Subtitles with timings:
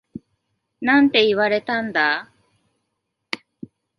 [0.81, 2.31] なんて言われたんだ？